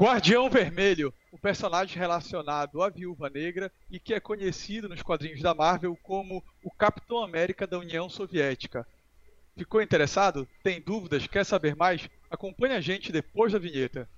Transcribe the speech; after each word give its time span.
Guardião 0.00 0.48
Vermelho, 0.48 1.12
o 1.32 1.36
personagem 1.36 1.98
relacionado 1.98 2.80
à 2.80 2.88
Viúva 2.88 3.28
Negra 3.28 3.68
e 3.90 3.98
que 3.98 4.14
é 4.14 4.20
conhecido 4.20 4.88
nos 4.88 5.02
quadrinhos 5.02 5.42
da 5.42 5.52
Marvel 5.52 5.98
como 6.04 6.40
o 6.62 6.70
Capitão 6.70 7.20
América 7.20 7.66
da 7.66 7.80
União 7.80 8.08
Soviética. 8.08 8.86
Ficou 9.56 9.82
interessado? 9.82 10.46
Tem 10.62 10.80
dúvidas? 10.80 11.26
Quer 11.26 11.44
saber 11.44 11.74
mais? 11.74 12.08
Acompanhe 12.30 12.76
a 12.76 12.80
gente 12.80 13.10
depois 13.10 13.52
da 13.52 13.58
vinheta. 13.58 14.08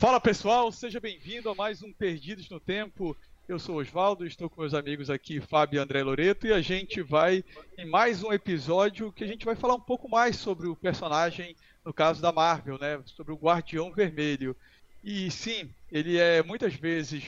Fala 0.00 0.20
pessoal, 0.20 0.72
seja 0.72 0.98
bem-vindo 0.98 1.48
a 1.48 1.54
mais 1.54 1.84
um 1.84 1.92
Perdidos 1.92 2.50
no 2.50 2.58
Tempo. 2.58 3.16
Eu 3.48 3.58
sou 3.58 3.76
Oswaldo, 3.76 4.26
estou 4.26 4.50
com 4.50 4.60
meus 4.60 4.74
amigos 4.74 5.08
aqui, 5.08 5.40
Fábio 5.40 5.78
e 5.78 5.80
André 5.80 6.02
Loreto, 6.02 6.46
e 6.46 6.52
a 6.52 6.60
gente 6.60 7.00
vai 7.00 7.42
em 7.78 7.86
mais 7.86 8.22
um 8.22 8.30
episódio 8.30 9.10
que 9.10 9.24
a 9.24 9.26
gente 9.26 9.46
vai 9.46 9.56
falar 9.56 9.74
um 9.74 9.80
pouco 9.80 10.06
mais 10.06 10.36
sobre 10.36 10.68
o 10.68 10.76
personagem, 10.76 11.56
no 11.82 11.90
caso 11.90 12.20
da 12.20 12.30
Marvel, 12.30 12.78
né? 12.78 13.00
Sobre 13.06 13.32
o 13.32 13.38
Guardião 13.38 13.90
Vermelho. 13.90 14.54
E 15.02 15.30
sim, 15.30 15.70
ele 15.90 16.18
é 16.18 16.42
muitas 16.42 16.74
vezes 16.74 17.24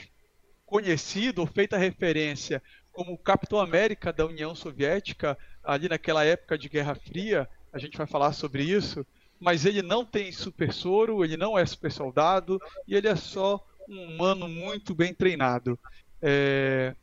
conhecido 0.63 1.39
ou 1.39 1.47
feita 1.47 1.75
referência 1.75 2.61
como 2.91 3.13
o 3.13 3.17
Capitão 3.17 3.59
América 3.59 4.13
da 4.13 4.23
União 4.23 4.53
Soviética, 4.53 5.35
ali 5.63 5.89
naquela 5.89 6.23
época 6.23 6.55
de 6.55 6.69
Guerra 6.69 6.93
Fria, 6.93 7.49
a 7.73 7.79
gente 7.79 7.97
vai 7.97 8.05
falar 8.05 8.33
sobre 8.33 8.61
isso 8.63 9.03
mas 9.41 9.65
ele 9.65 9.81
não 9.81 10.05
tem 10.05 10.31
super 10.31 10.71
soro, 10.71 11.25
ele 11.25 11.35
não 11.35 11.57
é 11.57 11.65
super 11.65 11.91
soldado 11.91 12.61
e 12.87 12.93
ele 12.95 13.07
é 13.07 13.15
só 13.15 13.59
um 13.89 14.03
humano 14.03 14.47
muito 14.47 14.93
bem 14.93 15.15
treinado. 15.15 15.79
É... 16.21 16.95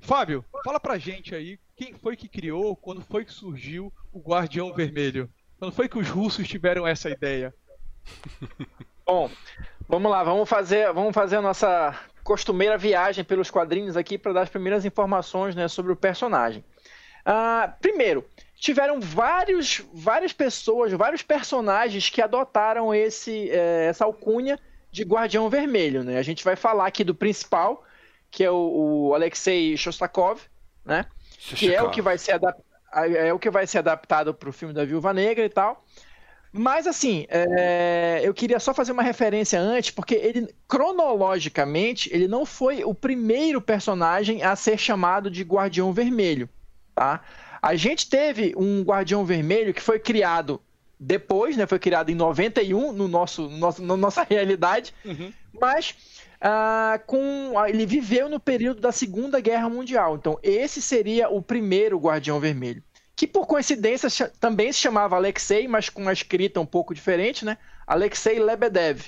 Fábio, 0.00 0.44
fala 0.64 0.78
pra 0.78 0.98
gente 0.98 1.34
aí 1.34 1.58
quem 1.76 1.94
foi 1.94 2.16
que 2.16 2.28
criou, 2.28 2.76
quando 2.76 3.02
foi 3.02 3.24
que 3.24 3.32
surgiu 3.32 3.92
o 4.12 4.20
Guardião 4.20 4.72
Vermelho? 4.72 5.28
Quando 5.58 5.72
foi 5.72 5.88
que 5.88 5.98
os 5.98 6.08
russos 6.08 6.46
tiveram 6.46 6.86
essa 6.86 7.10
ideia? 7.10 7.54
Bom, 9.06 9.30
vamos 9.88 10.10
lá, 10.10 10.22
vamos 10.22 10.48
fazer, 10.48 10.92
vamos 10.92 11.14
fazer 11.14 11.36
a 11.36 11.42
nossa 11.42 11.98
costumeira 12.22 12.78
viagem 12.78 13.24
pelos 13.24 13.50
quadrinhos 13.50 13.96
aqui 13.96 14.16
para 14.16 14.32
dar 14.32 14.42
as 14.42 14.48
primeiras 14.48 14.84
informações 14.84 15.54
né, 15.54 15.68
sobre 15.68 15.92
o 15.92 15.96
personagem. 15.96 16.64
Uh, 17.26 17.72
primeiro, 17.80 18.24
tiveram 18.54 19.00
vários, 19.00 19.82
várias 19.92 20.32
pessoas, 20.32 20.92
vários 20.92 21.22
personagens 21.22 22.08
que 22.08 22.22
adotaram 22.22 22.94
esse, 22.94 23.50
é, 23.50 23.86
essa 23.86 24.04
alcunha 24.04 24.58
de 24.90 25.02
Guardião 25.02 25.48
Vermelho. 25.50 26.04
Né? 26.04 26.18
A 26.18 26.22
gente 26.22 26.44
vai 26.44 26.56
falar 26.56 26.86
aqui 26.86 27.02
do 27.02 27.14
principal, 27.14 27.84
que 28.34 28.42
é 28.42 28.50
o, 28.50 29.10
o 29.10 29.14
Alexei 29.14 29.76
Shostakov, 29.76 30.40
né? 30.84 31.06
que 31.38 31.72
é 31.72 31.80
o 31.80 31.88
que 31.88 32.02
vai 32.02 32.18
ser 32.18 32.40
é 32.92 33.32
o 33.32 33.38
que 33.38 33.48
vai 33.48 33.64
ser 33.64 33.78
adaptado 33.78 34.34
para 34.34 34.48
o 34.48 34.52
filme 34.52 34.74
da 34.74 34.84
Viúva 34.84 35.12
Negra 35.12 35.44
e 35.44 35.48
tal. 35.48 35.84
Mas 36.52 36.86
assim, 36.88 37.26
é, 37.28 38.20
eu 38.24 38.34
queria 38.34 38.58
só 38.58 38.74
fazer 38.74 38.90
uma 38.90 39.02
referência 39.04 39.60
antes, 39.60 39.90
porque 39.90 40.14
ele 40.16 40.52
cronologicamente 40.66 42.10
ele 42.12 42.26
não 42.26 42.44
foi 42.44 42.84
o 42.84 42.92
primeiro 42.92 43.60
personagem 43.60 44.42
a 44.42 44.56
ser 44.56 44.78
chamado 44.78 45.30
de 45.30 45.44
Guardião 45.44 45.92
Vermelho, 45.92 46.48
tá? 46.92 47.20
A 47.62 47.76
gente 47.76 48.08
teve 48.08 48.52
um 48.56 48.82
Guardião 48.82 49.24
Vermelho 49.24 49.72
que 49.72 49.80
foi 49.80 50.00
criado 50.00 50.60
depois, 50.98 51.56
né? 51.56 51.68
Foi 51.68 51.78
criado 51.78 52.10
em 52.10 52.16
91 52.16 52.92
no 52.92 53.06
nosso, 53.06 53.48
nosso 53.48 53.80
na 53.80 53.96
nossa 53.96 54.24
realidade, 54.28 54.92
uhum. 55.04 55.32
mas 55.60 55.94
uh, 56.44 57.02
com 57.06 57.52
ele 57.66 57.86
viveu 57.86 58.28
no 58.28 58.38
período 58.38 58.80
da 58.80 58.92
Segunda 58.92 59.40
Guerra 59.40 59.68
Mundial. 59.68 60.16
Então 60.16 60.38
esse 60.42 60.82
seria 60.82 61.28
o 61.30 61.40
primeiro 61.40 61.98
Guardião 61.98 62.38
Vermelho, 62.38 62.82
que 63.16 63.26
por 63.26 63.46
coincidência 63.46 64.30
também 64.38 64.72
se 64.72 64.78
chamava 64.78 65.16
Alexei, 65.16 65.66
mas 65.66 65.88
com 65.88 66.02
uma 66.02 66.12
escrita 66.12 66.60
um 66.60 66.66
pouco 66.66 66.94
diferente, 66.94 67.44
né? 67.44 67.56
Alexei 67.86 68.38
Lebedev. 68.38 69.06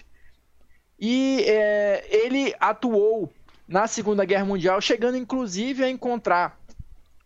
E 0.98 1.44
é, 1.46 2.06
ele 2.08 2.54
atuou 2.58 3.30
na 3.68 3.86
Segunda 3.86 4.24
Guerra 4.24 4.46
Mundial, 4.46 4.80
chegando 4.80 5.18
inclusive 5.18 5.84
a 5.84 5.90
encontrar 5.90 6.58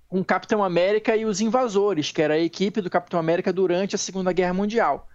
com 0.08 0.24
Capitão 0.24 0.64
América 0.64 1.14
e 1.14 1.24
os 1.24 1.40
Invasores, 1.40 2.10
que 2.10 2.20
era 2.20 2.34
a 2.34 2.38
equipe 2.38 2.80
do 2.80 2.90
Capitão 2.90 3.20
América 3.20 3.52
durante 3.52 3.94
a 3.94 3.98
Segunda 3.98 4.32
Guerra 4.32 4.54
Mundial. 4.54 5.08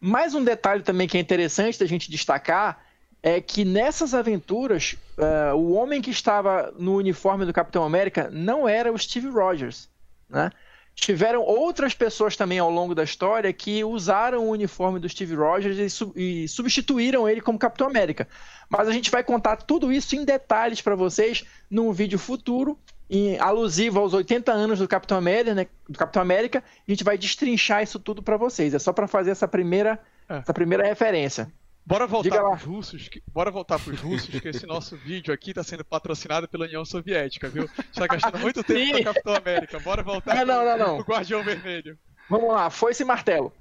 Mais 0.00 0.34
um 0.34 0.42
detalhe 0.42 0.82
também 0.82 1.06
que 1.06 1.18
é 1.18 1.20
interessante 1.20 1.78
da 1.78 1.84
gente 1.84 2.10
destacar 2.10 2.81
é 3.22 3.40
que 3.40 3.64
nessas 3.64 4.14
aventuras, 4.14 4.96
uh, 5.16 5.54
o 5.54 5.72
homem 5.74 6.02
que 6.02 6.10
estava 6.10 6.74
no 6.78 6.96
uniforme 6.96 7.46
do 7.46 7.52
Capitão 7.52 7.84
América 7.84 8.28
não 8.32 8.68
era 8.68 8.92
o 8.92 8.98
Steve 8.98 9.28
Rogers. 9.28 9.88
Né? 10.28 10.50
Tiveram 10.94 11.42
outras 11.42 11.94
pessoas 11.94 12.36
também 12.36 12.58
ao 12.58 12.68
longo 12.68 12.94
da 12.94 13.04
história 13.04 13.52
que 13.52 13.84
usaram 13.84 14.46
o 14.46 14.50
uniforme 14.50 14.98
do 14.98 15.08
Steve 15.08 15.34
Rogers 15.34 15.78
e, 15.78 15.88
su 15.88 16.12
e 16.16 16.48
substituíram 16.48 17.28
ele 17.28 17.40
como 17.40 17.58
Capitão 17.58 17.86
América. 17.86 18.28
Mas 18.68 18.88
a 18.88 18.92
gente 18.92 19.10
vai 19.10 19.22
contar 19.22 19.56
tudo 19.56 19.92
isso 19.92 20.16
em 20.16 20.24
detalhes 20.24 20.82
para 20.82 20.96
vocês 20.96 21.44
num 21.70 21.92
vídeo 21.92 22.18
futuro 22.18 22.78
em, 23.08 23.38
alusivo 23.38 24.00
aos 24.00 24.14
80 24.14 24.50
anos 24.50 24.78
do 24.78 24.88
Capitão 24.88 25.18
América, 25.18 25.54
né, 25.54 25.66
do 25.88 25.98
Capitão 25.98 26.22
América, 26.22 26.64
a 26.86 26.90
gente 26.90 27.04
vai 27.04 27.18
destrinchar 27.18 27.82
isso 27.82 27.98
tudo 27.98 28.22
para 28.22 28.38
vocês. 28.38 28.72
É 28.72 28.78
só 28.78 28.92
para 28.92 29.06
fazer 29.06 29.30
essa 29.30 29.46
primeira, 29.46 30.00
é. 30.28 30.38
essa 30.38 30.54
primeira 30.54 30.82
referência. 30.82 31.52
Bora 31.84 32.06
voltar 32.06 32.30
para 32.30 32.54
os 32.54 32.62
russos, 32.62 33.08
que, 33.08 33.22
bora 33.26 33.50
voltar 33.50 33.78
para 33.78 33.92
os 33.92 34.00
russos, 34.00 34.40
que 34.40 34.48
esse 34.48 34.66
nosso 34.66 34.96
vídeo 34.96 35.34
aqui 35.34 35.50
está 35.50 35.64
sendo 35.64 35.84
patrocinado 35.84 36.48
pela 36.48 36.64
União 36.64 36.84
Soviética, 36.84 37.48
viu? 37.48 37.68
Está 37.90 38.06
gastando 38.06 38.38
muito 38.38 38.62
tempo 38.64 38.92
com 38.92 39.00
o 39.00 39.04
Capitão 39.04 39.34
América. 39.34 39.80
Bora 39.80 40.02
voltar 40.02 40.34
não, 40.34 40.44
não, 40.44 40.64
não, 40.64 40.78
não. 40.78 40.98
o 40.98 41.02
Guardião 41.02 41.42
Vermelho. 41.42 41.98
Vamos 42.30 42.52
lá, 42.52 42.70
foi 42.70 42.92
esse 42.92 43.04
martelo. 43.04 43.52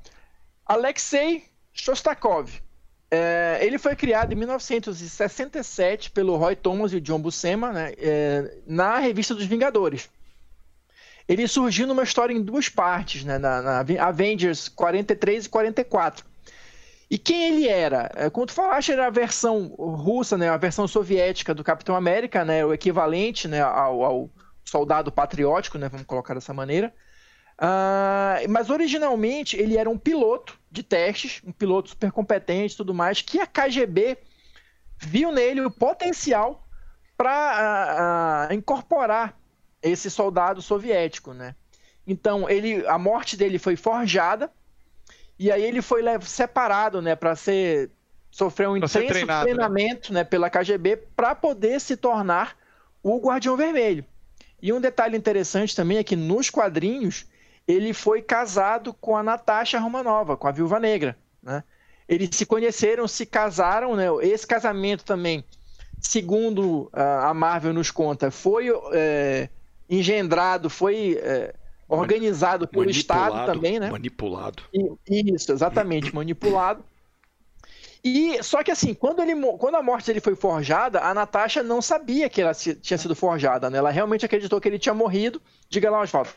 Alexei 0.65 1.45
Shostakov 1.73 2.61
é, 3.13 3.59
ele 3.61 3.77
foi 3.77 3.93
criado 3.93 4.31
em 4.31 4.37
1967 4.37 6.11
pelo 6.11 6.37
Roy 6.37 6.55
Thomas 6.55 6.93
e 6.93 6.95
o 6.95 7.01
John 7.01 7.19
Buscema 7.19 7.73
né, 7.73 7.93
é, 7.97 8.57
na 8.65 8.99
revista 8.99 9.35
dos 9.35 9.43
Vingadores. 9.45 10.09
Ele 11.27 11.45
surgiu 11.45 11.85
numa 11.85 12.03
história 12.03 12.33
em 12.33 12.41
duas 12.41 12.69
partes, 12.69 13.25
né, 13.25 13.37
na, 13.37 13.61
na, 13.61 13.79
Avengers 13.99 14.69
43 14.69 15.45
e 15.45 15.49
44. 15.49 16.25
E 17.11 17.17
quem 17.17 17.43
ele 17.43 17.67
era? 17.67 18.09
É, 18.15 18.29
como 18.29 18.45
tu 18.45 18.53
falaste, 18.53 18.93
era 18.93 19.07
a 19.07 19.09
versão 19.09 19.67
russa, 19.77 20.37
né, 20.37 20.47
a 20.47 20.55
versão 20.55 20.87
soviética 20.87 21.53
do 21.53 21.61
Capitão 21.61 21.93
América, 21.93 22.45
né, 22.45 22.65
o 22.65 22.73
equivalente 22.73 23.49
né, 23.49 23.59
ao, 23.59 24.01
ao 24.01 24.29
soldado 24.63 25.11
patriótico, 25.11 25.77
né, 25.77 25.89
vamos 25.89 26.05
colocar 26.05 26.33
dessa 26.33 26.53
maneira. 26.53 26.93
Uh, 27.59 28.49
mas 28.49 28.69
originalmente 28.69 29.57
ele 29.57 29.77
era 29.77 29.89
um 29.89 29.97
piloto 29.97 30.57
de 30.71 30.83
testes, 30.83 31.41
um 31.45 31.51
piloto 31.51 31.89
super 31.89 32.13
competente 32.13 32.75
e 32.75 32.77
tudo 32.77 32.93
mais, 32.93 33.21
que 33.21 33.41
a 33.41 33.45
KGB 33.45 34.17
viu 34.97 35.33
nele 35.33 35.59
o 35.59 35.69
potencial 35.69 36.65
para 37.17 38.47
uh, 38.47 38.53
uh, 38.53 38.55
incorporar 38.55 39.37
esse 39.83 40.09
soldado 40.09 40.61
soviético, 40.61 41.33
né? 41.33 41.55
Então 42.07 42.49
ele, 42.49 42.87
a 42.87 42.97
morte 42.97 43.35
dele 43.35 43.59
foi 43.59 43.75
forjada 43.75 44.49
e 45.41 45.51
aí 45.51 45.63
ele 45.63 45.81
foi 45.81 46.03
separado, 46.21 47.01
né, 47.01 47.15
para 47.15 47.35
ser 47.35 47.89
sofrer 48.29 48.69
um 48.69 48.77
intenso 48.77 48.99
treinado, 48.99 49.47
né? 49.47 49.53
treinamento, 49.55 50.13
né? 50.13 50.19
né, 50.19 50.23
pela 50.23 50.51
KGB 50.51 50.97
para 51.15 51.33
poder 51.33 51.81
se 51.81 51.97
tornar 51.97 52.55
o 53.01 53.19
Guardião 53.19 53.57
Vermelho. 53.57 54.05
E 54.61 54.71
um 54.71 54.79
detalhe 54.79 55.17
interessante 55.17 55.75
também 55.75 55.97
é 55.97 56.03
que 56.03 56.15
nos 56.15 56.51
quadrinhos 56.51 57.25
ele 57.67 57.91
foi 57.91 58.21
casado 58.21 58.93
com 58.93 59.17
a 59.17 59.23
Natasha 59.23 59.79
Romanova, 59.79 60.37
com 60.37 60.47
a 60.47 60.51
Viúva 60.51 60.79
Negra, 60.79 61.17
né? 61.41 61.63
Eles 62.07 62.29
se 62.35 62.45
conheceram, 62.45 63.07
se 63.07 63.25
casaram, 63.25 63.95
né? 63.95 64.05
Esse 64.21 64.45
casamento 64.45 65.03
também, 65.03 65.43
segundo 65.99 66.87
a 66.93 67.33
Marvel 67.33 67.73
nos 67.73 67.89
conta, 67.89 68.29
foi 68.29 68.67
é, 68.93 69.49
engendrado, 69.89 70.69
foi 70.69 71.19
é, 71.19 71.55
organizado 71.95 72.67
pelo 72.67 72.89
Estado 72.89 73.45
também, 73.45 73.79
né? 73.79 73.91
Manipulado. 73.91 74.63
E, 74.73 75.33
isso, 75.33 75.51
exatamente, 75.51 76.13
manipulado. 76.15 76.83
E 78.03 78.41
só 78.41 78.63
que 78.63 78.71
assim, 78.71 78.93
quando, 78.93 79.21
ele, 79.21 79.35
quando 79.57 79.75
a 79.75 79.83
morte 79.83 80.07
dele 80.07 80.19
foi 80.19 80.35
forjada, 80.35 81.01
a 81.01 81.13
Natasha 81.13 81.61
não 81.61 81.81
sabia 81.81 82.29
que 82.29 82.41
ela 82.41 82.53
tinha 82.53 82.97
sido 82.97 83.15
forjada, 83.15 83.69
né? 83.69 83.77
Ela 83.77 83.91
realmente 83.91 84.25
acreditou 84.25 84.59
que 84.59 84.67
ele 84.67 84.79
tinha 84.79 84.93
morrido. 84.93 85.39
Diga 85.69 85.91
lá, 85.91 86.01
Oswaldo. 86.01 86.31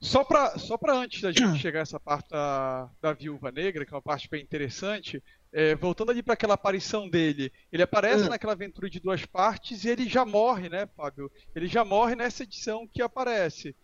Só 0.00 0.24
para 0.24 0.58
só 0.58 0.76
pra 0.76 0.94
antes 0.94 1.20
da 1.20 1.30
gente 1.30 1.58
chegar 1.60 1.80
a 1.80 1.82
essa 1.82 2.00
parte 2.00 2.30
da, 2.30 2.88
da 3.00 3.12
Viúva 3.12 3.52
Negra, 3.52 3.84
que 3.84 3.92
é 3.92 3.96
uma 3.96 4.02
parte 4.02 4.28
bem 4.28 4.42
interessante, 4.42 5.22
é, 5.52 5.74
voltando 5.74 6.10
ali 6.10 6.22
para 6.22 6.32
aquela 6.34 6.54
aparição 6.54 7.08
dele, 7.08 7.52
ele 7.70 7.82
aparece 7.82 8.24
hum. 8.24 8.30
naquela 8.30 8.54
aventura 8.54 8.88
de 8.88 8.98
duas 8.98 9.26
partes 9.26 9.84
e 9.84 9.90
ele 9.90 10.08
já 10.08 10.24
morre, 10.24 10.70
né, 10.70 10.88
Fábio? 10.96 11.30
Ele 11.54 11.68
já 11.68 11.84
morre 11.84 12.16
nessa 12.16 12.42
edição 12.42 12.88
que 12.88 13.02
aparece. 13.02 13.76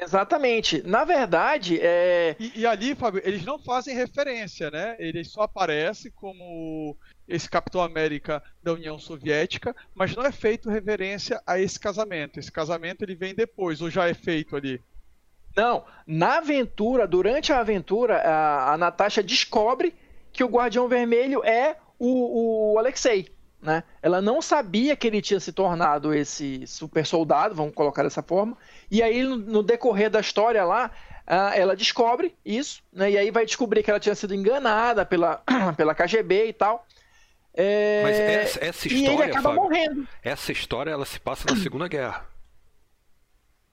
Exatamente. 0.00 0.80
Na 0.86 1.04
verdade, 1.04 1.80
é. 1.80 2.36
E, 2.38 2.60
e, 2.60 2.66
ali, 2.66 2.94
Fábio, 2.94 3.20
eles 3.24 3.44
não 3.44 3.58
fazem 3.58 3.96
referência, 3.96 4.70
né? 4.70 4.94
Ele 4.98 5.24
só 5.24 5.42
aparece 5.42 6.08
como 6.10 6.96
esse 7.26 7.50
Capitão 7.50 7.80
América 7.82 8.42
da 8.62 8.72
União 8.72 8.96
Soviética, 8.98 9.74
mas 9.94 10.14
não 10.14 10.24
é 10.24 10.30
feito 10.30 10.70
referência 10.70 11.42
a 11.44 11.58
esse 11.58 11.80
casamento. 11.80 12.38
Esse 12.38 12.52
casamento 12.52 13.02
ele 13.02 13.16
vem 13.16 13.34
depois, 13.34 13.82
ou 13.82 13.90
já 13.90 14.08
é 14.08 14.14
feito 14.14 14.54
ali? 14.54 14.80
Não, 15.56 15.84
na 16.06 16.38
aventura, 16.38 17.04
durante 17.04 17.52
a 17.52 17.58
aventura, 17.58 18.18
a, 18.18 18.74
a 18.74 18.78
Natasha 18.78 19.20
descobre 19.20 19.92
que 20.32 20.44
o 20.44 20.48
Guardião 20.48 20.86
Vermelho 20.86 21.44
é 21.44 21.76
o, 21.98 22.74
o 22.74 22.78
Alexei. 22.78 23.28
Né? 23.60 23.82
Ela 24.00 24.22
não 24.22 24.40
sabia 24.40 24.94
que 24.94 25.06
ele 25.06 25.20
tinha 25.20 25.40
se 25.40 25.52
tornado 25.52 26.14
esse 26.14 26.64
super 26.66 27.04
soldado, 27.04 27.54
vamos 27.54 27.74
colocar 27.74 28.04
dessa 28.04 28.22
forma. 28.22 28.56
E 28.90 29.02
aí, 29.02 29.22
no, 29.22 29.36
no 29.36 29.62
decorrer 29.62 30.08
da 30.08 30.20
história 30.20 30.64
lá, 30.64 30.90
uh, 31.26 31.54
ela 31.54 31.74
descobre 31.74 32.36
isso, 32.44 32.82
né? 32.92 33.10
E 33.10 33.18
aí 33.18 33.30
vai 33.30 33.44
descobrir 33.44 33.82
que 33.82 33.90
ela 33.90 33.98
tinha 33.98 34.14
sido 34.14 34.34
enganada 34.34 35.04
pela, 35.04 35.42
pela 35.76 35.94
KGB 35.94 36.48
e 36.48 36.52
tal. 36.52 36.86
É... 37.52 38.02
Mas 38.04 38.18
essa, 38.20 38.64
essa 38.64 38.86
história, 38.86 39.10
e 39.10 39.14
ele 39.14 39.22
acaba 39.24 39.48
Fábio, 39.48 39.62
morrendo. 39.62 40.08
Essa 40.22 40.52
história 40.52 40.92
ela 40.92 41.04
se 41.04 41.18
passa 41.18 41.52
na 41.52 41.60
Segunda 41.60 41.88
Guerra. 41.88 42.24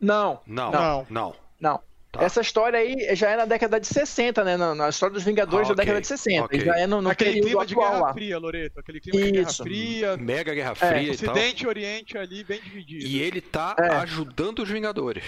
Não. 0.01 0.41
Não. 0.47 0.71
Não. 0.71 1.07
Não. 1.09 1.35
não. 1.59 1.81
Tá. 2.15 2.23
Essa 2.23 2.41
história 2.41 2.79
aí 2.79 3.15
já 3.15 3.31
é 3.31 3.37
na 3.37 3.45
década 3.45 3.79
de 3.79 3.87
60, 3.87 4.43
né? 4.43 4.57
Na, 4.57 4.73
na 4.73 4.89
história 4.89 5.13
dos 5.13 5.23
Vingadores 5.23 5.69
ah, 5.69 5.73
okay. 5.73 5.75
da 5.75 5.83
década 5.83 6.01
de 6.01 6.07
60. 6.07 6.45
Okay. 6.45 6.59
Já 6.61 6.79
é 6.79 6.87
no, 6.87 7.01
no 7.01 7.09
aquele 7.09 7.41
clima 7.41 7.65
de 7.65 7.75
Guerra 7.75 7.99
lá. 7.99 8.13
Fria, 8.13 8.37
Loreto. 8.37 8.79
Aquele 8.79 8.99
clima 8.99 9.19
Isso. 9.19 9.31
de 9.31 9.31
Guerra 9.33 9.53
Fria. 9.53 10.17
Mega 10.17 10.53
Guerra 10.53 10.75
Fria 10.75 10.91
é. 10.91 11.03
e 11.03 11.09
Ocidente 11.11 11.63
e 11.63 11.67
Oriente 11.67 12.17
ali 12.17 12.43
bem 12.43 12.61
dividido. 12.61 13.05
E 13.05 13.21
ele 13.21 13.41
tá 13.41 13.75
é. 13.79 13.87
ajudando 13.95 14.59
os 14.59 14.69
Vingadores. 14.69 15.23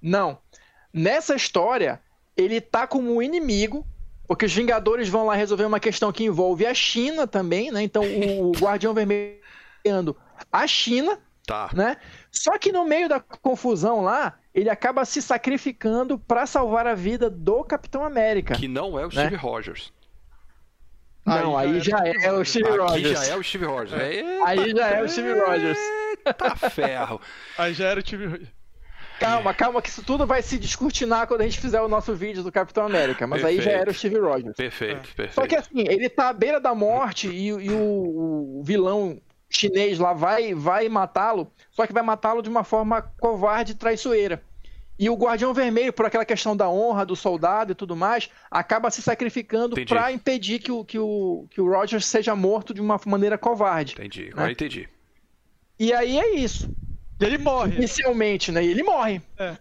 Não. 0.00 0.38
Nessa 0.92 1.34
história, 1.34 2.00
ele 2.36 2.60
tá 2.60 2.86
como 2.86 3.22
inimigo, 3.22 3.86
porque 4.26 4.46
os 4.46 4.54
Vingadores 4.54 5.08
vão 5.08 5.26
lá 5.26 5.34
resolver 5.34 5.64
uma 5.64 5.80
questão 5.80 6.12
que 6.12 6.24
envolve 6.24 6.64
a 6.64 6.74
China 6.74 7.26
também, 7.26 7.70
né? 7.70 7.82
Então 7.82 8.02
o 8.04 8.52
Guardião 8.58 8.94
Vermelho 8.94 9.36
a 10.52 10.66
China, 10.66 11.18
tá. 11.46 11.70
né? 11.72 11.96
Só 12.30 12.58
que 12.58 12.72
no 12.72 12.84
meio 12.84 13.08
da 13.08 13.20
confusão 13.20 14.02
lá, 14.02 14.38
ele 14.56 14.70
acaba 14.70 15.04
se 15.04 15.20
sacrificando 15.20 16.18
para 16.18 16.46
salvar 16.46 16.86
a 16.86 16.94
vida 16.94 17.28
do 17.28 17.62
Capitão 17.62 18.02
América. 18.02 18.54
Que 18.54 18.66
não 18.66 18.98
é 18.98 19.04
o 19.04 19.08
né? 19.08 19.26
Steve 19.26 19.36
Rogers. 19.36 19.92
Não, 21.26 21.58
aí, 21.58 21.74
aí 21.74 21.80
já, 21.80 21.98
é, 22.06 22.26
é, 22.26 22.32
o 22.32 22.42
Steve 22.42 22.68
Aqui 22.68 22.78
Rogers. 22.78 23.26
já 23.26 23.34
é 23.34 23.36
o 23.36 23.42
Steve 23.42 23.64
Rogers. 23.66 24.00
É. 24.00 24.42
Aí 24.46 24.70
já 24.70 24.88
é 24.88 25.02
o 25.02 25.08
Steve 25.08 25.38
Rogers. 25.38 25.78
Tá 26.38 26.56
ferro. 26.56 27.20
Aí 27.58 27.74
já 27.74 27.88
era 27.88 28.00
o 28.00 28.02
Steve 28.02 28.26
Rogers. 28.26 28.48
Calma, 29.20 29.54
calma, 29.54 29.80
que 29.80 29.88
isso 29.88 30.02
tudo 30.02 30.26
vai 30.26 30.42
se 30.42 30.58
descortinar 30.58 31.26
quando 31.26 31.40
a 31.40 31.44
gente 31.44 31.58
fizer 31.58 31.80
o 31.80 31.88
nosso 31.88 32.14
vídeo 32.14 32.42
do 32.42 32.52
Capitão 32.52 32.84
América. 32.84 33.26
Mas 33.26 33.42
perfeito. 33.42 33.60
aí 33.60 33.72
já 33.72 33.78
era 33.80 33.90
o 33.90 33.94
Steve 33.94 34.18
Rogers. 34.18 34.56
Perfeito, 34.56 34.92
é. 34.92 35.00
perfeito. 35.00 35.34
Só 35.34 35.46
que 35.46 35.56
assim, 35.56 35.84
ele 35.86 36.08
tá 36.08 36.28
à 36.28 36.32
beira 36.32 36.60
da 36.60 36.74
morte 36.74 37.28
e, 37.28 37.48
e 37.48 37.70
o, 37.70 38.58
o, 38.58 38.62
vilão 38.64 39.20
chinês 39.48 39.98
lá 39.98 40.12
vai, 40.12 40.54
vai 40.54 40.88
matá-lo, 40.88 41.50
só 41.70 41.86
que 41.86 41.92
vai 41.92 42.02
matá-lo 42.02 42.42
de 42.42 42.48
uma 42.48 42.64
forma 42.64 43.02
covarde 43.20 43.72
e 43.72 43.76
traiçoeira. 43.76 44.42
E 44.98 45.10
o 45.10 45.14
Guardião 45.14 45.52
Vermelho, 45.52 45.92
por 45.92 46.06
aquela 46.06 46.24
questão 46.24 46.56
da 46.56 46.70
honra 46.70 47.04
do 47.04 47.14
soldado 47.14 47.72
e 47.72 47.74
tudo 47.74 47.94
mais, 47.94 48.30
acaba 48.50 48.90
se 48.90 49.02
sacrificando 49.02 49.76
para 49.84 50.10
impedir 50.10 50.58
que 50.58 50.72
o, 50.72 50.84
que, 50.84 50.98
o, 50.98 51.46
que 51.50 51.60
o 51.60 51.70
Rogers 51.70 52.06
seja 52.06 52.34
morto 52.34 52.72
de 52.72 52.80
uma 52.80 52.98
maneira 53.04 53.36
covarde. 53.36 53.92
Entendi, 53.92 54.28
agora 54.32 54.46
né? 54.46 54.52
entendi. 54.52 54.88
E 55.78 55.92
aí 55.92 56.18
é 56.18 56.36
isso. 56.36 56.70
E 57.20 57.24
ele 57.24 57.36
morre. 57.36 57.76
Inicialmente, 57.76 58.50
né? 58.50 58.64
E 58.64 58.68
ele 58.68 58.82
morre. 58.82 59.20
É. 59.38 59.56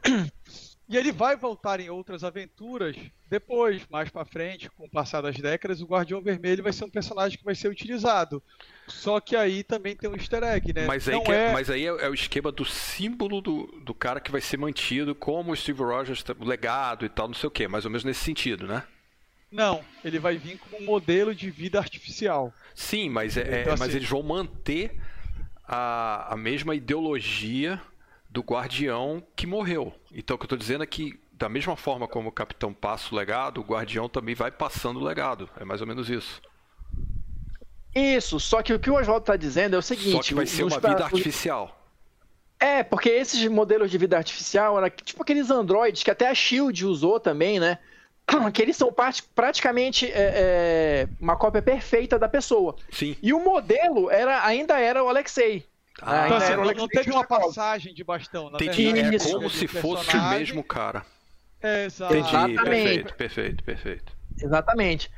E 0.88 0.96
ele 0.96 1.12
vai 1.12 1.36
voltar 1.36 1.80
em 1.80 1.90
outras 1.90 2.24
aventuras 2.24 2.96
depois, 3.28 3.82
mais 3.90 4.10
para 4.10 4.24
frente, 4.24 4.70
com 4.70 4.86
o 4.86 4.90
passar 4.90 5.22
das 5.22 5.36
décadas, 5.36 5.82
o 5.82 5.86
Guardião 5.86 6.22
Vermelho 6.22 6.62
vai 6.62 6.72
ser 6.72 6.86
um 6.86 6.90
personagem 6.90 7.38
que 7.38 7.44
vai 7.44 7.56
ser 7.56 7.70
utilizado. 7.70 8.42
Só 8.88 9.20
que 9.20 9.36
aí 9.36 9.64
também 9.64 9.96
tem 9.96 10.08
um 10.08 10.16
easter 10.16 10.44
egg, 10.44 10.72
né? 10.74 10.86
Mas 10.86 11.10
aí, 11.10 11.16
é... 11.16 11.32
É, 11.32 11.54
mas 11.54 11.70
aí 11.72 11.88
é, 11.88 11.88
é, 11.88 12.10
o 12.10 12.14
esquema 12.14 12.52
do 12.52 12.64
símbolo 12.64 13.42
do, 13.42 13.66
do 13.84 13.96
cara 13.96 14.20
que 14.20 14.32
vai 14.32 14.42
ser 14.42 14.58
mantido 14.58 15.16
como 15.16 15.52
o 15.52 15.56
Steve 15.56 15.82
Rogers, 15.82 16.24
o 16.40 16.46
legado 16.46 17.04
e 17.04 17.10
tal, 17.10 17.28
não 17.28 17.36
sei 17.36 17.48
o 17.48 17.52
que, 17.52 17.68
mais 17.68 17.84
ou 17.86 17.90
menos 17.90 18.04
nesse 18.04 18.24
sentido, 18.24 18.68
né? 18.68 18.84
Não, 19.52 19.84
ele 20.04 20.20
vai 20.20 20.38
vir 20.38 20.60
como 20.60 20.78
um 20.78 20.86
modelo 20.86 21.34
de 21.34 21.50
vida 21.50 21.80
artificial. 21.80 22.54
Sim, 22.76 23.10
mas, 23.10 23.38
é, 23.38 23.62
então, 23.62 23.74
mas 23.74 23.82
assim... 23.82 23.96
eles 23.96 24.10
vão 24.10 24.22
manter 24.22 25.00
a, 25.68 26.34
a 26.34 26.38
mesma 26.38 26.76
ideologia 26.76 27.82
do 28.36 28.42
guardião 28.42 29.24
que 29.34 29.48
morreu. 29.48 29.94
Então 30.14 30.36
o 30.36 30.38
que 30.38 30.44
eu 30.44 30.48
estou 30.48 30.58
dizendo 30.58 30.84
é 30.84 30.88
que, 30.88 31.18
da 31.32 31.48
mesma 31.48 31.78
forma 31.78 32.06
como 32.06 32.28
o 32.28 32.32
capitão 32.34 32.74
passa 32.74 33.16
o 33.16 33.18
legado, 33.18 33.62
o 33.62 33.64
guardião 33.64 34.10
também 34.10 34.36
vai 34.36 34.52
passando 34.52 35.00
o 35.00 35.04
legado. 35.04 35.50
É 35.58 35.64
mais 35.64 35.80
ou 35.80 35.88
menos 35.88 36.10
isso. 36.10 36.42
Isso, 37.96 38.38
só 38.42 38.62
que 38.62 38.74
o 38.74 38.80
que 38.80 38.90
o 38.90 38.96
Oswaldo 38.96 39.24
está 39.24 39.38
dizendo 39.38 39.78
é 39.78 39.80
o 39.80 39.82
seguinte: 39.82 40.12
só 40.12 40.22
que 40.22 40.34
vai 40.34 40.46
ser 40.46 40.64
uma 40.64 40.78
vida 40.78 41.06
artificial. 41.06 41.82
É, 42.60 42.84
porque 42.84 43.08
esses 43.08 43.48
modelos 43.48 43.90
de 43.90 43.98
vida 43.98 44.18
artificial 44.18 44.78
eram 44.78 44.90
tipo 44.90 45.24
aqueles 45.24 45.50
androides 45.50 46.04
que 46.04 46.12
até 46.12 46.28
a 46.28 46.36
Shield 46.36 46.86
usou 46.86 47.22
também, 47.22 47.58
né? 47.58 47.80
Que 48.54 48.62
eles 48.62 48.76
são 48.76 48.94
praticamente 49.34 50.08
é, 50.08 50.12
é, 50.14 51.08
uma 51.22 51.38
cópia 51.38 51.62
perfeita 51.62 52.20
da 52.20 52.28
pessoa. 52.28 52.76
Sim. 52.92 53.16
E 53.22 53.32
o 53.32 53.40
modelo 53.40 54.12
era, 54.12 54.46
ainda 54.46 54.78
era 54.78 55.02
o 55.02 55.08
Alexei. 55.08 55.64
Ah, 56.02 56.26
então, 56.26 56.38
assim, 56.38 56.56
não, 56.56 56.66
não 56.66 56.88
teve 56.88 57.12
uma 57.12 57.26
passagem 57.26 57.94
de 57.94 58.04
bastão, 58.04 58.50
na 58.50 58.58
Entendi. 58.58 58.92
verdade. 58.92 59.16
É 59.16 59.32
como 59.32 59.50
se 59.50 59.68
fosse 59.68 60.16
o 60.16 60.30
mesmo 60.30 60.64
cara. 60.64 61.06
É, 61.62 61.86
exato. 61.86 62.16
Entendi. 62.16 62.56
Perfeito, 62.56 63.14
perfeito, 63.16 63.64
perfeito. 63.64 64.14
Exatamente. 64.42 65.10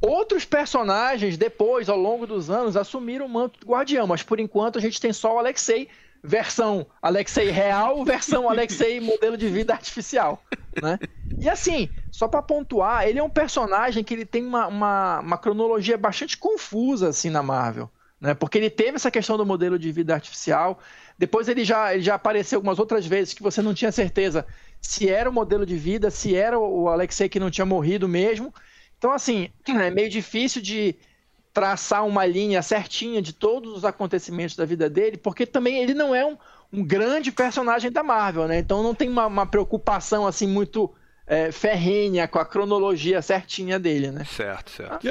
Outros 0.00 0.44
personagens, 0.44 1.38
depois, 1.38 1.88
ao 1.88 1.96
longo 1.96 2.26
dos 2.26 2.50
anos, 2.50 2.76
assumiram 2.76 3.24
o 3.24 3.28
manto 3.28 3.58
do 3.60 3.66
guardião, 3.66 4.06
mas 4.06 4.22
por 4.22 4.38
enquanto 4.38 4.78
a 4.78 4.80
gente 4.80 5.00
tem 5.00 5.12
só 5.12 5.34
o 5.34 5.38
Alexei, 5.38 5.88
versão 6.22 6.86
Alexei 7.00 7.50
real, 7.50 8.04
versão 8.04 8.48
Alexei 8.48 9.00
modelo 9.00 9.38
de 9.38 9.48
vida 9.48 9.72
artificial. 9.72 10.42
Né? 10.82 10.98
E 11.38 11.48
assim, 11.48 11.88
só 12.12 12.28
para 12.28 12.42
pontuar, 12.42 13.08
ele 13.08 13.18
é 13.18 13.22
um 13.22 13.30
personagem 13.30 14.04
que 14.04 14.12
ele 14.12 14.26
tem 14.26 14.44
uma, 14.44 14.66
uma, 14.66 15.20
uma 15.20 15.38
cronologia 15.38 15.96
bastante 15.96 16.36
confusa 16.36 17.08
assim 17.08 17.30
na 17.30 17.42
Marvel 17.42 17.90
né? 18.20 18.34
Porque 18.34 18.58
ele 18.58 18.70
teve 18.70 18.96
essa 18.96 19.10
questão 19.10 19.36
do 19.36 19.44
modelo 19.44 19.78
de 19.78 19.92
vida 19.92 20.14
artificial. 20.14 20.78
Depois 21.18 21.48
ele 21.48 21.64
já, 21.64 21.94
ele 21.94 22.02
já 22.02 22.14
apareceu 22.14 22.58
algumas 22.58 22.78
outras 22.78 23.06
vezes 23.06 23.34
que 23.34 23.42
você 23.42 23.60
não 23.62 23.74
tinha 23.74 23.92
certeza 23.92 24.46
se 24.80 25.08
era 25.08 25.28
o 25.28 25.32
modelo 25.32 25.66
de 25.66 25.76
vida, 25.76 26.10
se 26.10 26.34
era 26.34 26.58
o 26.58 26.88
Alexei 26.88 27.28
que 27.28 27.40
não 27.40 27.50
tinha 27.50 27.66
morrido 27.66 28.08
mesmo. 28.08 28.54
Então, 28.98 29.12
assim, 29.12 29.50
é 29.68 29.90
meio 29.90 30.08
difícil 30.08 30.62
de 30.62 30.94
traçar 31.52 32.06
uma 32.06 32.26
linha 32.26 32.62
certinha 32.62 33.22
de 33.22 33.32
todos 33.32 33.72
os 33.72 33.84
acontecimentos 33.84 34.56
da 34.56 34.66
vida 34.66 34.90
dele, 34.90 35.16
porque 35.16 35.46
também 35.46 35.82
ele 35.82 35.94
não 35.94 36.14
é 36.14 36.24
um, 36.24 36.36
um 36.70 36.84
grande 36.84 37.32
personagem 37.32 37.90
da 37.90 38.02
Marvel, 38.02 38.46
né? 38.46 38.58
Então 38.58 38.82
não 38.82 38.94
tem 38.94 39.08
uma, 39.08 39.26
uma 39.26 39.46
preocupação 39.46 40.26
assim 40.26 40.46
muito 40.46 40.92
é, 41.26 41.50
ferrenha 41.50 42.28
com 42.28 42.38
a 42.38 42.44
cronologia 42.44 43.22
certinha 43.22 43.78
dele, 43.78 44.10
né? 44.10 44.24
Certo, 44.24 44.70
certo. 44.70 45.06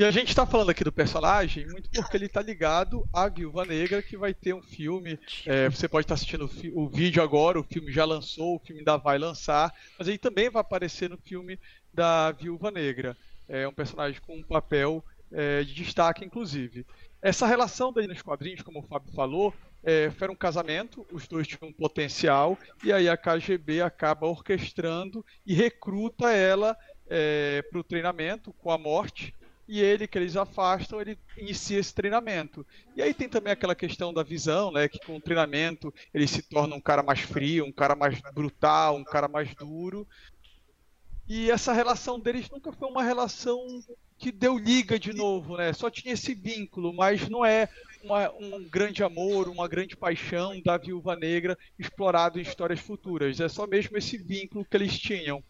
E 0.00 0.04
a 0.04 0.10
gente 0.10 0.30
está 0.30 0.46
falando 0.46 0.70
aqui 0.70 0.82
do 0.82 0.90
personagem 0.90 1.66
muito 1.66 1.90
porque 1.90 2.16
ele 2.16 2.24
está 2.24 2.40
ligado 2.40 3.06
à 3.12 3.28
Viúva 3.28 3.66
Negra, 3.66 4.00
que 4.00 4.16
vai 4.16 4.32
ter 4.32 4.54
um 4.54 4.62
filme. 4.62 5.20
É, 5.44 5.68
você 5.68 5.86
pode 5.86 6.04
estar 6.04 6.14
tá 6.14 6.16
assistindo 6.16 6.50
o, 6.74 6.84
o, 6.84 6.88
vídeo 6.88 7.22
agora, 7.22 7.60
o 7.60 7.62
filme 7.62 7.92
já 7.92 8.06
lançou, 8.06 8.56
o 8.56 8.58
filme 8.58 8.80
ainda 8.80 8.96
vai 8.96 9.18
lançar, 9.18 9.70
mas 9.98 10.08
ele 10.08 10.16
também 10.16 10.48
vai 10.48 10.62
aparecer 10.62 11.10
no 11.10 11.18
filme 11.18 11.60
da 11.92 12.32
Viúva 12.32 12.70
Negra. 12.70 13.14
É 13.46 13.68
um 13.68 13.74
personagem 13.74 14.22
com 14.22 14.38
um 14.38 14.42
papel 14.42 15.04
é, 15.30 15.62
de 15.64 15.74
destaque, 15.74 16.24
inclusive. 16.24 16.86
Essa 17.20 17.46
relação 17.46 17.92
dele 17.92 18.08
nos 18.08 18.22
quadrinhos, 18.22 18.62
como 18.62 18.78
o 18.78 18.84
Fábio 18.84 19.12
falou, 19.12 19.52
é, 19.84 20.10
foi 20.12 20.30
um 20.30 20.34
casamento, 20.34 21.06
os 21.12 21.28
dois 21.28 21.46
tinham 21.46 21.68
um 21.68 21.74
potencial, 21.74 22.56
e 22.82 22.90
aí 22.90 23.06
a 23.06 23.18
KGB 23.18 23.82
acaba 23.82 24.26
orquestrando 24.26 25.22
e 25.44 25.52
recruta 25.52 26.32
ela 26.32 26.74
é, 27.06 27.60
para 27.70 27.80
o 27.80 27.84
treinamento 27.84 28.50
com 28.54 28.70
a 28.70 28.78
morte 28.78 29.38
e 29.70 29.80
ele, 29.80 30.08
que 30.08 30.18
eles 30.18 30.36
afastam, 30.36 31.00
ele 31.00 31.16
inicia 31.38 31.78
esse 31.78 31.94
treinamento. 31.94 32.66
E 32.96 33.00
aí 33.00 33.14
tem 33.14 33.28
também 33.28 33.52
aquela 33.52 33.76
questão 33.76 34.12
da 34.12 34.24
visão, 34.24 34.72
né, 34.72 34.88
que 34.88 34.98
com 35.06 35.14
o 35.14 35.20
treinamento 35.20 35.94
ele 36.12 36.26
se 36.26 36.42
torna 36.42 36.74
um 36.74 36.80
cara 36.80 37.04
mais 37.04 37.20
frio, 37.20 37.64
um 37.64 37.70
cara 37.70 37.94
mais 37.94 38.20
brutal, 38.34 38.96
um 38.96 39.04
cara 39.04 39.28
mais 39.28 39.54
duro. 39.54 40.08
E 41.28 41.52
essa 41.52 41.72
relação 41.72 42.18
deles 42.18 42.50
nunca 42.50 42.72
foi 42.72 42.88
uma 42.88 43.04
relação 43.04 43.64
que 44.18 44.32
deu 44.32 44.58
liga 44.58 44.98
de 44.98 45.12
novo, 45.12 45.56
né? 45.56 45.72
Só 45.72 45.88
tinha 45.88 46.14
esse 46.14 46.34
vínculo, 46.34 46.92
mas 46.92 47.28
não 47.28 47.44
é 47.44 47.68
uma, 48.02 48.28
um 48.32 48.64
grande 48.64 49.04
amor, 49.04 49.48
uma 49.48 49.68
grande 49.68 49.96
paixão 49.96 50.60
da 50.62 50.76
viúva 50.76 51.14
negra 51.14 51.56
explorado 51.78 52.40
em 52.40 52.42
histórias 52.42 52.80
futuras. 52.80 53.38
É 53.38 53.48
só 53.48 53.68
mesmo 53.68 53.96
esse 53.96 54.18
vínculo 54.18 54.64
que 54.64 54.76
eles 54.76 54.98
tinham. 54.98 55.40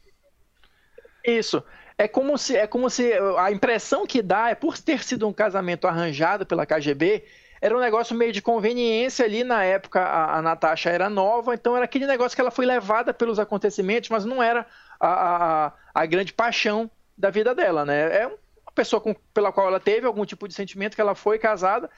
Isso. 1.24 1.62
É 1.98 2.08
como 2.08 2.38
se 2.38 2.56
é 2.56 2.66
como 2.66 2.88
se 2.88 3.12
a 3.38 3.50
impressão 3.50 4.06
que 4.06 4.22
dá 4.22 4.48
é 4.50 4.54
por 4.54 4.78
ter 4.78 5.04
sido 5.04 5.28
um 5.28 5.32
casamento 5.32 5.86
arranjado 5.86 6.46
pela 6.46 6.64
KGB, 6.64 7.24
era 7.60 7.76
um 7.76 7.80
negócio 7.80 8.16
meio 8.16 8.32
de 8.32 8.40
conveniência 8.40 9.24
ali 9.24 9.44
na 9.44 9.62
época 9.62 10.00
a, 10.00 10.38
a 10.38 10.42
Natasha 10.42 10.88
era 10.88 11.10
nova, 11.10 11.54
então 11.54 11.76
era 11.76 11.84
aquele 11.84 12.06
negócio 12.06 12.34
que 12.34 12.40
ela 12.40 12.50
foi 12.50 12.64
levada 12.64 13.12
pelos 13.12 13.38
acontecimentos, 13.38 14.08
mas 14.08 14.24
não 14.24 14.42
era 14.42 14.66
a, 14.98 15.66
a, 15.66 15.72
a 15.94 16.06
grande 16.06 16.32
paixão 16.32 16.90
da 17.18 17.28
vida 17.28 17.54
dela, 17.54 17.84
né? 17.84 18.22
É 18.22 18.26
uma 18.26 18.72
pessoa 18.74 19.00
com, 19.00 19.14
pela 19.34 19.52
qual 19.52 19.66
ela 19.66 19.78
teve 19.78 20.06
algum 20.06 20.24
tipo 20.24 20.48
de 20.48 20.54
sentimento 20.54 20.94
que 20.94 21.00
ela 21.02 21.14
foi 21.14 21.38
casada 21.38 21.90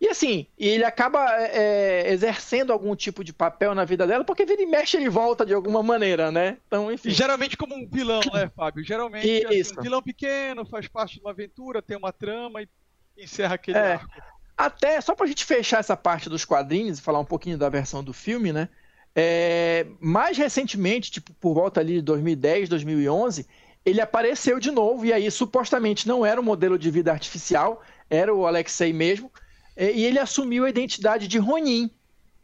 E 0.00 0.08
assim, 0.08 0.46
ele 0.58 0.84
acaba 0.84 1.24
é, 1.40 2.08
é, 2.08 2.12
exercendo 2.12 2.72
algum 2.72 2.94
tipo 2.94 3.24
de 3.24 3.32
papel 3.32 3.74
na 3.74 3.84
vida 3.84 4.06
dela, 4.06 4.24
porque 4.24 4.44
vira 4.44 4.60
e 4.60 4.66
mexe 4.66 4.96
ele 4.96 5.08
volta 5.08 5.44
de 5.44 5.54
alguma 5.54 5.82
maneira, 5.82 6.30
né? 6.30 6.58
Então, 6.66 6.92
enfim. 6.92 7.10
Geralmente 7.10 7.56
como 7.56 7.74
um 7.74 7.88
vilão, 7.88 8.20
né, 8.32 8.50
Fábio? 8.54 8.84
Geralmente 8.84 9.46
assim, 9.46 9.78
um 9.78 9.82
vilão 9.82 10.02
pequeno, 10.02 10.66
faz 10.66 10.86
parte 10.86 11.14
de 11.14 11.20
uma 11.20 11.30
aventura, 11.30 11.80
tem 11.80 11.96
uma 11.96 12.12
trama 12.12 12.62
e 12.62 12.68
encerra 13.16 13.54
aquele 13.54 13.78
é. 13.78 13.92
arco. 13.94 14.22
Até, 14.56 15.00
só 15.00 15.14
pra 15.14 15.26
gente 15.26 15.44
fechar 15.44 15.80
essa 15.80 15.96
parte 15.96 16.28
dos 16.28 16.44
quadrinhos 16.44 16.98
e 16.98 17.02
falar 17.02 17.18
um 17.18 17.24
pouquinho 17.24 17.56
da 17.56 17.68
versão 17.68 18.04
do 18.04 18.12
filme, 18.12 18.52
né? 18.52 18.68
É, 19.14 19.86
mais 19.98 20.36
recentemente, 20.36 21.10
tipo 21.10 21.32
por 21.34 21.54
volta 21.54 21.80
ali 21.80 21.94
de 21.94 22.02
2010, 22.02 22.68
2011, 22.68 23.46
ele 23.84 24.00
apareceu 24.00 24.60
de 24.60 24.70
novo 24.70 25.06
e 25.06 25.12
aí 25.12 25.30
supostamente 25.30 26.06
não 26.06 26.24
era 26.24 26.38
um 26.38 26.44
modelo 26.44 26.78
de 26.78 26.90
vida 26.90 27.12
artificial, 27.12 27.82
era 28.10 28.34
o 28.34 28.46
Alexei 28.46 28.92
mesmo, 28.92 29.30
e 29.76 30.04
ele 30.04 30.18
assumiu 30.18 30.64
a 30.64 30.70
identidade 30.70 31.28
de 31.28 31.38
Ronin, 31.38 31.90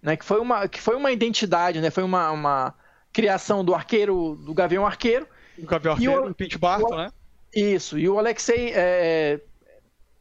né, 0.03 0.17
que 0.17 0.25
foi 0.25 0.41
uma 0.41 0.69
que 0.69 0.81
foi 0.81 0.97
uma 0.97 1.11
identidade, 1.11 1.81
né, 1.81 1.91
foi 1.91 2.03
uma, 2.03 2.31
uma 2.31 2.75
criação 3.13 3.65
do 3.65 3.75
arqueiro, 3.75 4.37
do 4.37 4.53
Gavião 4.53 4.87
Arqueiro. 4.87 5.27
O 5.59 5.67
Gavião 5.67 5.95
Arqueiro, 5.95 6.31
o, 6.31 6.35
Pete 6.35 6.59
Barton, 6.59 6.97
né? 6.97 7.11
Isso, 7.55 7.99
e 7.99 8.09
o 8.09 8.19
Alexei 8.19 8.73
é, 8.75 9.41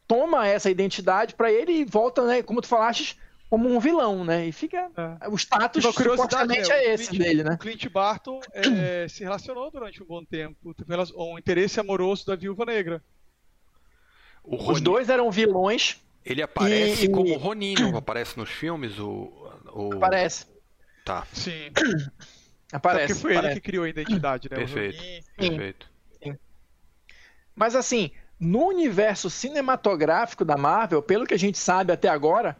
toma 0.08 0.48
essa 0.48 0.70
identidade 0.70 1.36
para 1.36 1.52
ele 1.52 1.72
e 1.72 1.86
volta, 1.86 2.26
né, 2.26 2.44
como 2.44 2.62
tu 2.62 2.68
falaste, 2.68 3.18
como 3.52 3.68
um 3.68 3.82
vilão, 3.82 4.24
né? 4.24 4.46
E 4.48 4.52
fica. 4.54 4.90
É. 5.22 5.28
O 5.28 5.36
status 5.36 5.84
supostamente 5.84 6.70
né? 6.70 6.76
é 6.76 6.94
esse 6.94 7.10
Clint, 7.10 7.22
dele, 7.22 7.44
né? 7.44 7.56
O 7.56 7.58
Clint 7.58 7.86
Barton 7.90 8.40
é, 8.54 9.08
se 9.10 9.24
relacionou 9.24 9.70
durante 9.70 10.02
um 10.02 10.06
bom 10.06 10.24
tempo. 10.24 10.74
Teve 10.74 10.96
um 11.18 11.38
interesse 11.38 11.78
amoroso 11.78 12.26
da 12.26 12.38
Viúva 12.38 12.64
Negra. 12.64 13.04
Os 14.42 14.80
dois 14.80 15.10
eram 15.10 15.30
vilões. 15.30 16.02
Ele 16.26 16.42
aparece 16.42 17.06
e... 17.06 17.10
como 17.10 17.36
Ronin, 17.38 17.76
não 17.76 17.98
aparece 17.98 18.38
nos 18.38 18.50
filmes? 18.50 19.00
O, 19.00 19.32
o... 19.74 19.94
Aparece. 19.96 20.46
Tá. 21.04 21.26
Sim. 21.34 21.72
aparece. 22.72 23.08
Porque 23.08 23.22
foi 23.22 23.32
aparece. 23.32 23.54
ele 23.54 23.62
que 23.62 23.66
criou 23.66 23.86
a 23.86 23.90
identidade, 23.90 24.48
né? 24.50 24.58
Perfeito. 24.58 25.04
Perfeito. 25.36 25.90
Sim. 26.24 26.38
Mas 27.56 27.76
assim, 27.76 28.12
no 28.40 28.68
universo 28.68 29.30
cinematográfico 29.30 30.44
da 30.46 30.58
Marvel, 30.58 31.02
pelo 31.02 31.26
que 31.26 31.34
a 31.34 31.40
gente 31.40 31.58
sabe 31.58 31.94
até 31.94 32.10
agora, 32.10 32.58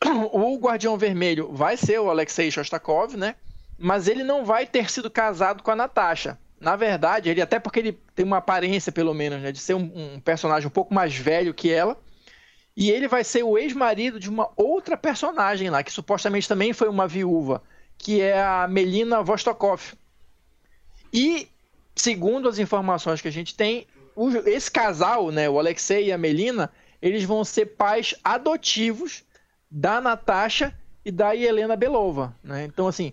o 0.32 0.56
Guardião 0.58 0.96
Vermelho 0.96 1.52
vai 1.52 1.76
ser 1.76 2.00
o 2.00 2.10
Alexei 2.10 2.50
Shostakov, 2.50 3.16
né? 3.16 3.36
Mas 3.78 4.06
ele 4.06 4.22
não 4.22 4.44
vai 4.44 4.66
ter 4.66 4.90
sido 4.90 5.10
casado 5.10 5.62
com 5.62 5.70
a 5.70 5.76
Natasha. 5.76 6.38
Na 6.60 6.76
verdade, 6.76 7.28
ele 7.28 7.42
até 7.42 7.58
porque 7.58 7.80
ele 7.80 7.92
tem 8.14 8.24
uma 8.24 8.36
aparência, 8.36 8.92
pelo 8.92 9.12
menos, 9.12 9.42
né, 9.42 9.50
de 9.50 9.58
ser 9.58 9.74
um, 9.74 10.14
um 10.14 10.20
personagem 10.20 10.68
um 10.68 10.70
pouco 10.70 10.94
mais 10.94 11.16
velho 11.16 11.52
que 11.52 11.72
ela. 11.72 11.98
E 12.76 12.90
ele 12.90 13.06
vai 13.06 13.22
ser 13.22 13.42
o 13.42 13.58
ex-marido 13.58 14.18
de 14.18 14.30
uma 14.30 14.50
outra 14.56 14.96
personagem 14.96 15.68
lá, 15.68 15.82
que 15.82 15.92
supostamente 15.92 16.48
também 16.48 16.72
foi 16.72 16.88
uma 16.88 17.06
viúva, 17.06 17.62
que 17.98 18.20
é 18.20 18.42
a 18.42 18.66
Melina 18.66 19.22
Vostokov. 19.22 19.92
E, 21.12 21.48
segundo 21.94 22.48
as 22.48 22.58
informações 22.58 23.20
que 23.20 23.28
a 23.28 23.32
gente 23.32 23.54
tem, 23.54 23.86
esse 24.46 24.70
casal, 24.70 25.30
né, 25.30 25.48
o 25.48 25.58
Alexei 25.58 26.06
e 26.06 26.12
a 26.12 26.18
Melina, 26.18 26.72
eles 27.00 27.24
vão 27.24 27.44
ser 27.44 27.66
pais 27.66 28.14
adotivos 28.24 29.22
da 29.70 30.00
Natasha 30.00 30.76
e 31.04 31.10
da 31.10 31.34
Helena 31.34 31.76
Belova, 31.76 32.34
né? 32.42 32.64
Então, 32.64 32.86
assim, 32.86 33.12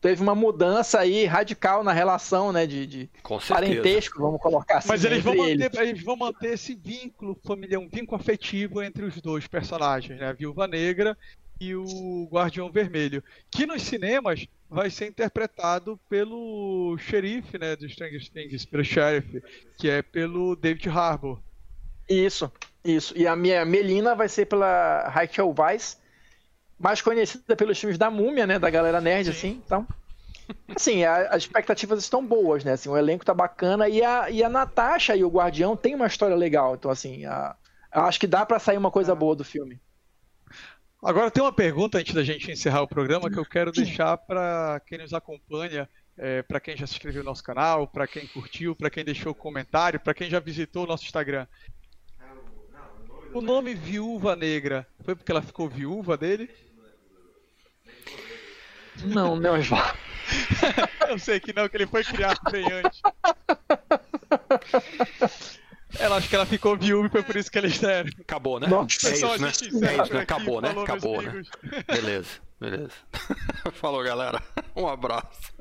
teve 0.00 0.22
uma 0.22 0.34
mudança 0.34 0.98
aí 0.98 1.26
radical 1.26 1.84
na 1.84 1.92
relação, 1.92 2.52
né, 2.52 2.66
de, 2.66 2.86
de 2.86 3.10
parentesco, 3.48 4.20
vamos 4.20 4.40
colocar 4.40 4.78
assim. 4.78 4.88
Mas 4.88 5.04
eles 5.04 5.22
vão, 5.22 5.36
manter, 5.36 5.52
eles. 5.52 5.78
eles 5.78 6.02
vão 6.02 6.16
manter 6.16 6.54
esse 6.54 6.74
vínculo 6.74 7.38
familiar, 7.44 7.78
um 7.80 7.88
vínculo 7.88 8.20
afetivo 8.20 8.82
entre 8.82 9.04
os 9.04 9.20
dois 9.20 9.46
personagens, 9.46 10.18
né, 10.18 10.28
a 10.28 10.32
Viúva 10.32 10.66
Negra 10.66 11.16
e 11.60 11.74
o 11.74 12.26
Guardião 12.32 12.72
Vermelho, 12.72 13.22
que 13.50 13.66
nos 13.66 13.82
cinemas 13.82 14.46
vai 14.68 14.88
ser 14.88 15.08
interpretado 15.08 16.00
pelo 16.08 16.96
xerife, 16.98 17.58
né, 17.58 17.76
dos 17.76 17.92
Stranger 17.92 18.30
Things, 18.30 18.64
pelo 18.64 18.84
sheriff, 18.84 19.42
que 19.76 19.90
é 19.90 20.00
pelo 20.00 20.56
David 20.56 20.88
Harbour. 20.88 21.38
Isso, 22.08 22.50
isso. 22.82 23.16
E 23.16 23.26
a 23.26 23.36
minha 23.36 23.64
Melina 23.64 24.14
vai 24.14 24.28
ser 24.28 24.46
pela 24.46 25.08
Rachel 25.08 25.54
Weisz, 25.56 25.99
mais 26.80 27.02
conhecida 27.02 27.54
pelos 27.54 27.78
filmes 27.78 27.98
da 27.98 28.10
Múmia, 28.10 28.46
né? 28.46 28.58
Da 28.58 28.70
galera 28.70 29.00
nerd, 29.00 29.26
Sim. 29.26 29.30
assim. 29.30 29.62
Então, 29.64 29.86
assim, 30.74 31.04
a, 31.04 31.28
as 31.28 31.42
expectativas 31.42 32.02
estão 32.02 32.24
boas, 32.24 32.64
né? 32.64 32.72
Assim, 32.72 32.88
o 32.88 32.96
elenco 32.96 33.24
tá 33.24 33.34
bacana 33.34 33.86
e 33.88 34.02
a, 34.02 34.30
e 34.30 34.42
a 34.42 34.48
Natasha 34.48 35.14
e 35.14 35.22
o 35.22 35.28
Guardião 35.28 35.76
tem 35.76 35.94
uma 35.94 36.06
história 36.06 36.34
legal. 36.34 36.74
Então, 36.74 36.90
assim, 36.90 37.26
a, 37.26 37.54
acho 37.92 38.18
que 38.18 38.26
dá 38.26 38.46
para 38.46 38.58
sair 38.58 38.78
uma 38.78 38.90
coisa 38.90 39.14
boa 39.14 39.36
do 39.36 39.44
filme. 39.44 39.78
Agora 41.02 41.30
tem 41.30 41.42
uma 41.42 41.52
pergunta 41.52 41.98
antes 41.98 42.14
da 42.14 42.22
gente 42.22 42.50
encerrar 42.50 42.82
o 42.82 42.88
programa 42.88 43.30
que 43.30 43.38
eu 43.38 43.44
quero 43.44 43.72
deixar 43.72 44.16
para 44.18 44.80
quem 44.86 44.98
nos 44.98 45.14
acompanha, 45.14 45.88
é, 46.16 46.42
para 46.42 46.60
quem 46.60 46.76
já 46.76 46.86
se 46.86 46.94
inscreveu 46.94 47.22
no 47.22 47.30
nosso 47.30 47.42
canal, 47.42 47.86
para 47.86 48.06
quem 48.06 48.26
curtiu, 48.26 48.74
para 48.74 48.90
quem 48.90 49.04
deixou 49.04 49.34
comentário, 49.34 50.00
para 50.00 50.12
quem 50.12 50.28
já 50.28 50.38
visitou 50.40 50.84
o 50.84 50.86
nosso 50.86 51.04
Instagram. 51.04 51.46
O 53.32 53.40
nome 53.40 53.74
Viúva 53.74 54.34
Negra 54.34 54.86
foi 55.04 55.14
porque 55.14 55.30
ela 55.30 55.40
ficou 55.40 55.68
viúva 55.68 56.16
dele? 56.16 56.50
Não, 59.04 59.36
não, 59.36 59.58
Osvaldo. 59.58 59.98
eu 61.08 61.18
sei 61.18 61.40
que 61.40 61.52
não, 61.52 61.68
que 61.68 61.76
ele 61.76 61.86
foi 61.86 62.04
criado 62.04 62.38
bem 62.50 62.64
antes. 62.72 63.00
Ela 65.98 66.16
acho 66.16 66.28
que 66.28 66.36
ela 66.36 66.46
ficou 66.46 66.76
viúva 66.76 67.08
e 67.08 67.10
foi 67.10 67.22
por 67.22 67.36
isso 67.36 67.50
que 67.50 67.58
eles 67.58 67.78
deram. 67.78 68.10
Acabou, 68.20 68.60
né? 68.60 68.68
Nossa, 68.68 69.08
é, 69.08 69.12
isso, 69.12 69.38
né? 69.38 69.48
é 69.48 69.50
isso, 69.50 70.14
né? 70.14 70.20
Acabou, 70.20 70.60
né? 70.60 70.70
Acabou, 70.70 71.20
né? 71.20 71.42
Beleza, 71.86 72.30
beleza. 72.60 72.92
Falou, 73.74 74.02
galera. 74.04 74.40
Um 74.76 74.86
abraço. 74.86 75.52